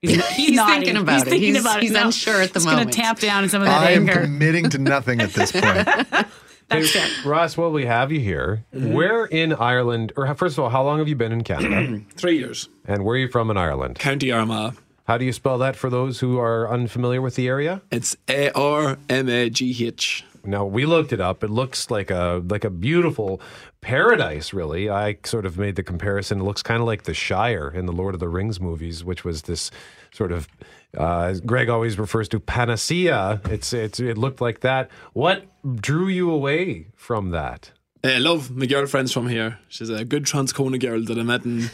[0.00, 0.80] He's, He's nodding.
[0.82, 1.28] thinking about he's it.
[1.30, 1.82] Thinking He's- about it.
[1.82, 2.82] he's No, unsure at the he's moment.
[2.84, 5.86] going to tamp down some of that I am committing to nothing at this point.
[6.72, 7.30] That's Hey, fair.
[7.30, 8.92] Ross, while we have you here, mm-hmm.
[8.92, 12.00] where in Ireland, or first of all, how long have you been in Canada?
[12.16, 12.68] Three years.
[12.86, 13.98] and where are you from in Ireland?
[13.98, 14.74] County Armagh.
[15.04, 17.82] How do you spell that for those who are unfamiliar with the area?
[17.90, 20.24] It's A R M A G H.
[20.44, 21.42] Now we looked it up.
[21.44, 23.40] It looks like a like a beautiful
[23.80, 24.52] paradise.
[24.52, 26.40] Really, I sort of made the comparison.
[26.40, 29.24] It looks kind of like the Shire in the Lord of the Rings movies, which
[29.24, 29.70] was this
[30.12, 30.48] sort of.
[30.96, 33.40] Uh, Greg always refers to panacea.
[33.46, 34.90] It's it's it looked like that.
[35.12, 35.46] What
[35.80, 37.72] drew you away from that?
[38.04, 39.58] I love my girlfriend's from here.
[39.68, 41.70] She's a good Transcona girl that I met in.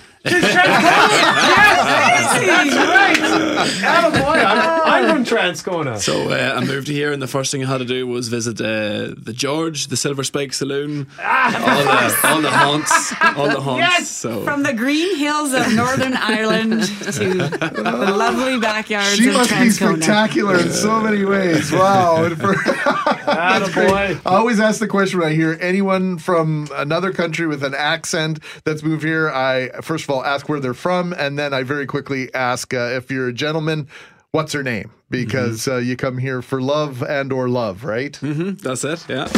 [3.16, 5.98] Attaboy, I'm, I'm from Transcona.
[5.98, 8.60] So uh, I moved here, and the first thing I had to do was visit
[8.60, 13.80] uh, the George, the Silver Spike Saloon, all, the, all the haunts, all the haunts.
[13.80, 19.34] Yes, So from the green hills of Northern Ireland to the lovely backyards She of
[19.34, 21.72] must be spectacular in so many ways.
[21.72, 22.16] Wow.
[22.28, 22.54] And for-
[23.24, 24.18] That's great.
[24.26, 25.56] I always ask the question when I hear
[26.18, 29.28] anyone from another country with an accent that's moved here.
[29.30, 32.96] I first of all ask where they're from, and then I very quickly ask uh,
[32.96, 33.88] if you're a gentleman,
[34.32, 34.90] what's her name?
[35.10, 38.12] Because uh, you come here for love and or love, right?
[38.12, 39.06] Mm-hmm, that's it.
[39.08, 39.28] Yeah.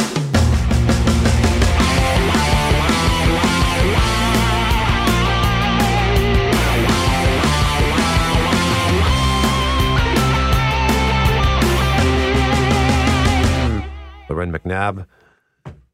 [14.29, 15.05] Loren McNabb.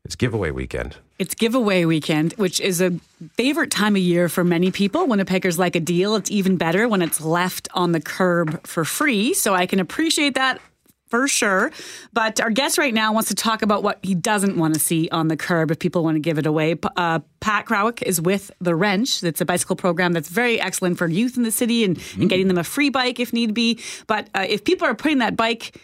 [0.08, 0.96] It's giveaway weekend.
[1.20, 2.92] It's giveaway weekend, which is a
[3.34, 5.06] favorite time of year for many people.
[5.06, 6.16] Winnipeggers like a deal.
[6.16, 9.34] It's even better when it's left on the curb for free.
[9.34, 10.62] So I can appreciate that
[11.10, 11.74] for sure.
[12.14, 15.10] But our guest right now wants to talk about what he doesn't want to see
[15.10, 16.78] on the curb if people want to give it away.
[16.96, 19.22] Uh, Pat Krawick is with The Wrench.
[19.26, 22.48] It's a bicycle program that's very excellent for youth in the city and, and getting
[22.48, 23.78] them a free bike if need be.
[24.08, 25.76] But uh, if people are putting that bike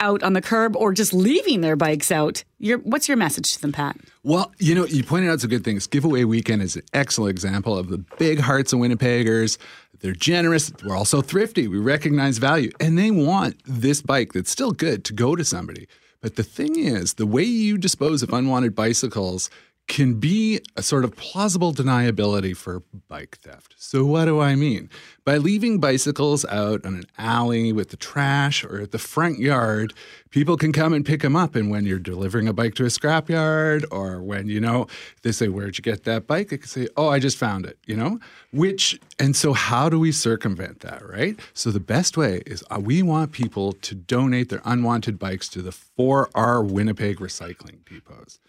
[0.00, 3.60] out on the curb or just leaving their bikes out, your, what's your message to
[3.60, 3.96] them, Pat?
[4.22, 5.86] Well, you know, you pointed out some good things.
[5.86, 9.58] Giveaway weekend is an excellent example of the big hearts of Winnipeggers.
[10.00, 10.72] They're generous.
[10.84, 11.68] We're also thrifty.
[11.68, 12.70] We recognize value.
[12.80, 15.88] And they want this bike that's still good to go to somebody.
[16.20, 19.48] But the thing is, the way you dispose of unwanted bicycles
[19.86, 23.74] can be a sort of plausible deniability for bike theft.
[23.78, 24.90] So, what do I mean?
[25.24, 29.94] By leaving bicycles out on an alley with the trash or at the front yard,
[30.30, 31.54] people can come and pick them up.
[31.54, 34.88] And when you're delivering a bike to a scrapyard or when, you know,
[35.22, 36.52] they say, Where'd you get that bike?
[36.52, 38.18] I can say, Oh, I just found it, you know?
[38.52, 41.38] Which, and so how do we circumvent that, right?
[41.54, 45.62] So, the best way is uh, we want people to donate their unwanted bikes to
[45.62, 48.40] the 4R Winnipeg recycling depots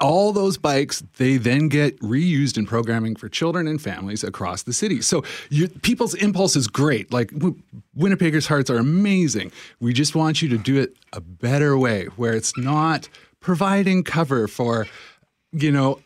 [0.00, 4.72] all those bikes they then get reused in programming for children and families across the
[4.72, 7.56] city so you, people's impulse is great like w-
[7.96, 12.32] winnipeggers hearts are amazing we just want you to do it a better way where
[12.34, 13.08] it's not
[13.40, 14.86] providing cover for
[15.52, 16.00] you know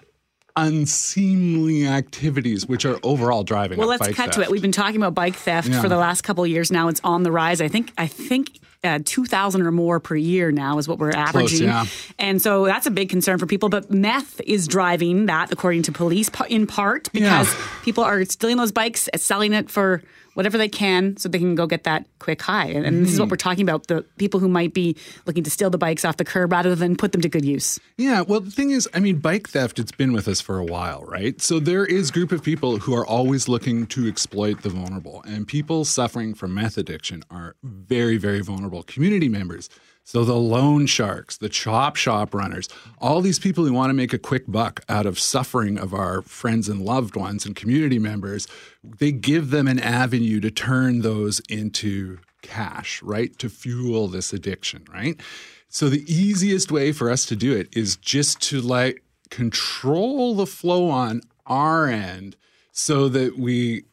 [0.57, 4.51] unseemly activities which are overall driving Well, let's cut to it.
[4.51, 5.81] We've been talking about bike theft Yeah.
[5.81, 6.89] for the last couple of years now.
[6.89, 7.61] It's on the rise.
[7.61, 7.93] I think.
[7.97, 8.59] I think.
[8.85, 11.67] Uh, 2000 or more per year now is what we're averaging.
[11.67, 11.85] yeah.
[12.17, 13.69] And so that's a big concern for people.
[13.69, 18.71] But meth is driving that, according to police, in part because people are stealing those
[18.71, 20.01] bikes, and selling it for
[20.39, 22.67] whatever they can so they can go get that quick high.
[22.69, 23.33] And, and this is what Mhm.
[23.33, 24.95] we're talking about the people who might be
[25.27, 27.81] looking to steal the bikes off the curb rather than put them to good use.
[27.97, 30.65] Yeah, well, the thing is, I mean, bike theft, it's been with us for a
[30.65, 31.41] while, right?
[31.43, 35.25] So there is a group of people who are always looking to exploit the vulnerable.
[35.27, 39.69] And people suffering from meth addiction are very, very vulnerable community members.
[40.09, 42.67] So the loan sharks, the chop shop runners,
[42.99, 46.23] all these people who want to make a quick buck out of suffering of our
[46.23, 48.49] friends and loved ones and community members,
[48.83, 53.39] they give them an avenue to turn those into cash, right?
[53.39, 55.21] To fuel this addiction, right?
[55.69, 60.47] So the easiest way for us to do it is just to like control the
[60.47, 62.35] flow on our end
[62.73, 63.85] so that we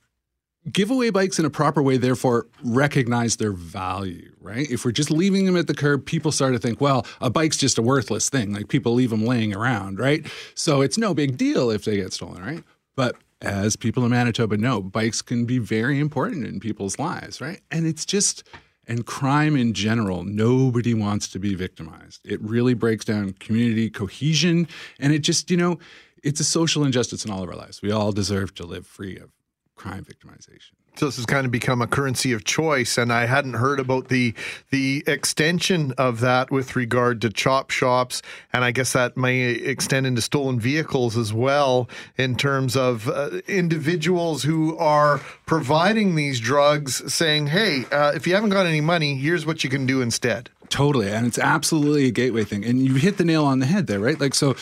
[0.71, 4.69] give away bikes in a proper way, therefore recognize their value, right?
[4.69, 7.57] If we're just leaving them at the curb, people start to think, well, a bike's
[7.57, 8.53] just a worthless thing.
[8.53, 10.25] Like people leave them laying around, right?
[10.55, 12.63] So it's no big deal if they get stolen, right?
[12.95, 17.61] But as people in Manitoba know, bikes can be very important in people's lives, right?
[17.69, 18.43] And it's just,
[18.87, 22.21] and crime in general, nobody wants to be victimized.
[22.23, 24.67] It really breaks down community cohesion.
[24.99, 25.79] And it just, you know,
[26.23, 27.81] it's a social injustice in all of our lives.
[27.81, 29.29] We all deserve to live free of
[29.75, 30.71] crime victimization.
[30.97, 34.07] So this has kind of become a currency of choice, and I hadn't heard about
[34.07, 34.33] the
[34.69, 38.21] the extension of that with regard to chop shops,
[38.53, 43.41] and I guess that may extend into stolen vehicles as well, in terms of uh,
[43.47, 49.15] individuals who are providing these drugs, saying, "Hey, uh, if you haven't got any money,
[49.15, 52.95] here's what you can do instead." Totally, and it's absolutely a gateway thing, and you
[52.95, 54.19] hit the nail on the head there, right?
[54.19, 54.55] Like so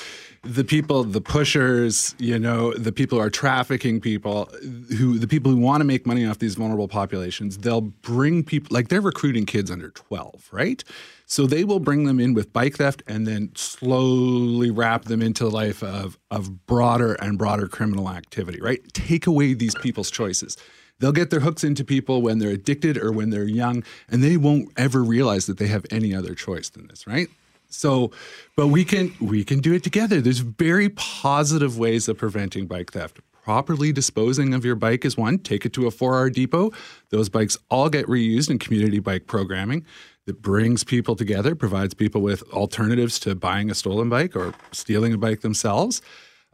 [0.43, 4.49] the people, the pushers, you know, the people who are trafficking people,
[4.97, 8.73] who the people who want to make money off these vulnerable populations, they'll bring people
[8.73, 10.83] like they're recruiting kids under 12, right?
[11.25, 15.47] So they will bring them in with bike theft and then slowly wrap them into
[15.47, 18.81] life of of broader and broader criminal activity, right?
[18.93, 20.57] Take away these people's choices.
[20.99, 24.37] They'll get their hooks into people when they're addicted or when they're young, and they
[24.37, 27.29] won't ever realize that they have any other choice than this, right?
[27.73, 28.11] So,
[28.55, 30.21] but we can we can do it together.
[30.21, 33.19] There's very positive ways of preventing bike theft.
[33.43, 35.37] Properly disposing of your bike is one.
[35.37, 36.71] Take it to a 4R depot.
[37.09, 39.85] Those bikes all get reused in community bike programming
[40.25, 45.13] that brings people together, provides people with alternatives to buying a stolen bike or stealing
[45.13, 46.01] a bike themselves.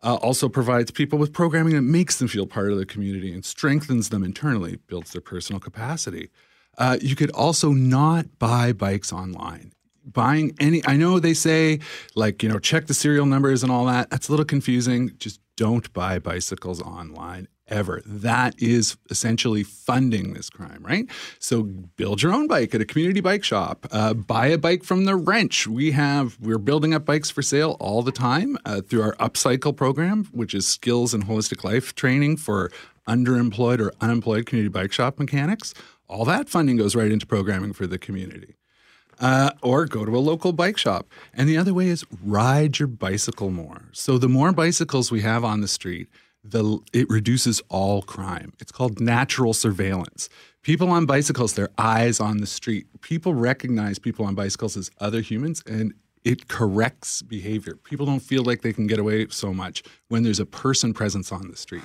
[0.01, 3.43] Uh, also provides people with programming that makes them feel part of the community and
[3.43, 6.29] strengthens them internally, builds their personal capacity.
[6.77, 9.73] Uh, you could also not buy bikes online
[10.05, 11.79] buying any i know they say
[12.15, 14.09] like you know check the serial numbers and all that.
[14.09, 15.12] That's a little confusing.
[15.17, 18.01] Just don't buy bicycles online ever.
[18.05, 21.05] That is essentially funding this crime right?
[21.39, 23.88] So build your own bike at a community bike shop.
[23.91, 25.67] Uh, buy a bike from the wrench.
[25.67, 29.75] We have we're building up bikes for sale all the time uh, through our upcycle
[29.75, 32.71] program which is skills and holistic life training for
[33.07, 35.73] underemployed or unemployed community bike shop mechanics.
[36.07, 38.55] All that funding goes right into programming for the community
[39.19, 41.08] uh, or go to a local bike shop.
[41.34, 43.84] And the other way is ride your bicycle more.
[43.91, 46.08] So the more bicycles we have on the street,
[46.43, 48.53] the it reduces all crime.
[48.60, 50.29] It's called natural surveillance.
[50.62, 52.88] People on bicycles, their eyes on the street.
[53.01, 57.75] People recognize people on bicycles as other humans and it corrects behavior.
[57.75, 61.32] People don't feel like they can get away so much when there's a person presence
[61.32, 61.84] on the street.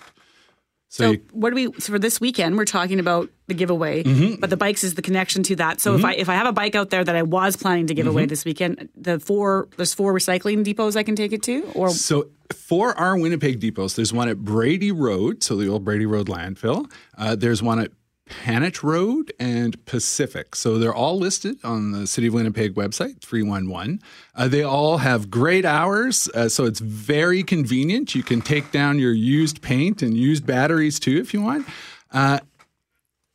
[0.95, 1.81] So, so what do we?
[1.81, 4.41] So for this weekend, we're talking about the giveaway, mm-hmm.
[4.41, 5.81] but the bikes is the connection to that.
[5.81, 5.99] So mm-hmm.
[5.99, 8.07] if I if I have a bike out there that I was planning to give
[8.07, 8.15] mm-hmm.
[8.15, 11.91] away this weekend, the four there's four recycling depots I can take it to, or
[11.91, 16.29] so for our Winnipeg depots, there's one at Brady Road, so the old Brady Road
[16.29, 16.89] landfill.
[17.19, 17.91] Uh, there's one at
[18.27, 20.55] Panet Road and Pacific.
[20.55, 24.01] So they're all listed on the City of Winnipeg website, 311.
[24.35, 28.15] Uh, they all have great hours, uh, so it's very convenient.
[28.15, 31.67] You can take down your used paint and used batteries too if you want.
[32.13, 32.39] Uh,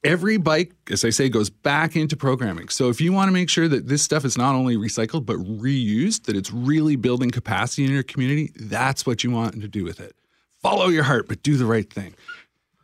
[0.04, 2.70] every bike, as I say, goes back into programming.
[2.70, 5.38] So if you want to make sure that this stuff is not only recycled but
[5.38, 9.84] reused, that it's really building capacity in your community, that's what you want to do
[9.84, 10.16] with it.
[10.62, 12.16] Follow your heart, but do the right thing.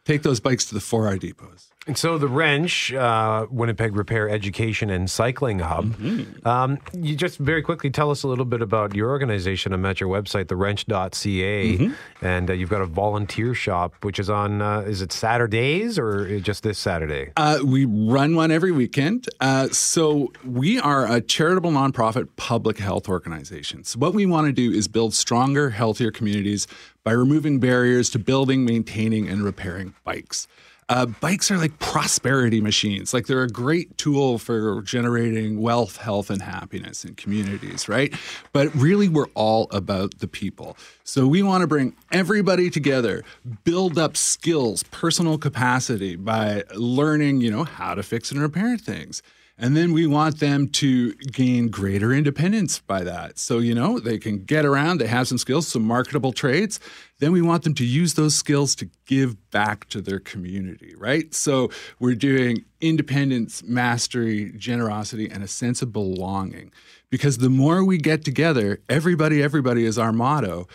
[0.06, 1.72] Take those bikes to the 4R depots.
[1.88, 5.94] And so the Wrench, uh, Winnipeg Repair Education and Cycling Hub.
[5.94, 6.48] Mm-hmm.
[6.48, 9.72] Um, you just very quickly tell us a little bit about your organization.
[9.72, 12.26] I'm at your website, thewrench.ca, mm-hmm.
[12.26, 16.40] and uh, you've got a volunteer shop, which is on, uh, is it Saturdays or
[16.40, 17.32] just this Saturday?
[17.38, 19.28] Uh, we run one every weekend.
[19.40, 23.84] Uh, so we are a charitable nonprofit public health organization.
[23.84, 26.66] So what we want to do is build stronger, healthier communities
[27.04, 30.48] by removing barriers to building, maintaining, and repairing bikes.
[30.88, 33.12] Uh, bikes are like prosperity machines.
[33.12, 38.14] Like they're a great tool for generating wealth, health, and happiness in communities, right?
[38.54, 40.78] But really, we're all about the people.
[41.04, 43.24] So we want to bring everybody together,
[43.64, 49.24] build up skills, personal capacity by learning, you know, how to fix and repair things.
[49.58, 53.40] And then we want them to gain greater independence by that.
[53.40, 56.80] So, you know, they can get around, they have some skills, some marketable trades.
[57.20, 61.34] Then we want them to use those skills to give back to their community, right?
[61.34, 66.74] So we're doing independence, mastery, generosity, and a sense of belonging.
[67.10, 70.68] Because the more we get together, everybody, everybody is our motto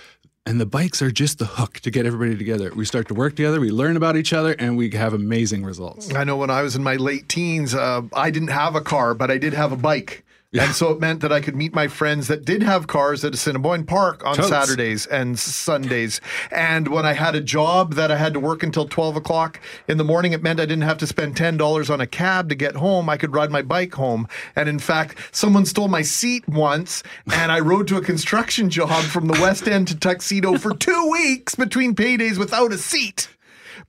[0.46, 2.72] and the bikes are just the hook to get everybody together.
[2.74, 6.14] We start to work together, we learn about each other, and we have amazing results.
[6.14, 9.14] I know when I was in my late teens, uh, I didn't have a car,
[9.14, 10.24] but I did have a bike.
[10.52, 13.32] And so it meant that I could meet my friends that did have cars at
[13.32, 14.48] Assiniboine Park on Totes.
[14.48, 16.20] Saturdays and Sundays.
[16.50, 19.96] And when I had a job that I had to work until 12 o'clock in
[19.96, 22.74] the morning, it meant I didn't have to spend $10 on a cab to get
[22.74, 23.08] home.
[23.08, 24.26] I could ride my bike home.
[24.56, 29.04] And in fact, someone stole my seat once, and I rode to a construction job
[29.04, 33.28] from the West End to Tuxedo for two weeks between paydays without a seat.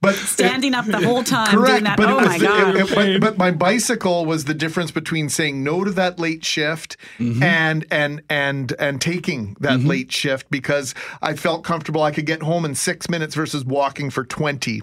[0.01, 1.97] But Standing up the whole time doing Correct, that.
[1.97, 2.75] but oh my the- god.
[2.75, 6.43] it- it- but, but my bicycle was the difference between saying no to that late
[6.43, 7.43] shift Mm-hmm.
[7.43, 12.41] and and and and taking that late shift because I felt comfortable I could get
[12.41, 14.81] home in six minutes versus walking for twenty.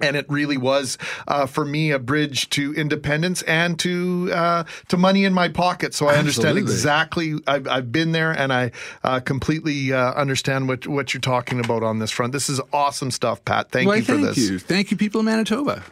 [0.00, 4.96] And it really was uh, for me a bridge to independence and to uh, to
[4.96, 5.94] money in my pocket.
[5.94, 7.34] So I understand exactly.
[7.46, 8.72] I've, I've been there, and I
[9.04, 12.32] uh, completely uh, understand what what you're talking about on this front.
[12.32, 13.70] This is awesome stuff, Pat.
[13.70, 14.36] Thank Why, you for thank this.
[14.36, 14.58] Thank you.
[14.58, 15.82] Thank you, people of Manitoba.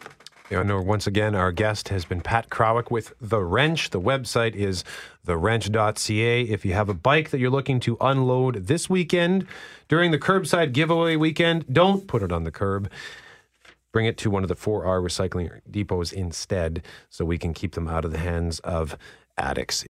[0.51, 3.89] You know, once again, our guest has been Pat Krawick with The Wrench.
[3.89, 4.83] The website is
[5.25, 6.41] thewrench.ca.
[6.43, 9.47] If you have a bike that you're looking to unload this weekend
[9.87, 12.91] during the curbside giveaway weekend, don't put it on the curb.
[13.95, 17.87] Bring it to one of the 4R recycling depots instead so we can keep them
[17.87, 18.97] out of the hands of
[19.37, 19.85] addicts.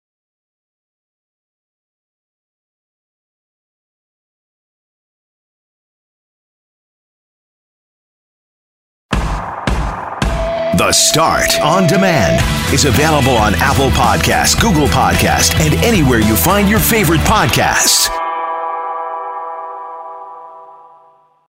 [10.78, 12.40] The Start on Demand
[12.72, 18.25] is available on Apple Podcasts, Google Podcasts, and anywhere you find your favorite podcasts.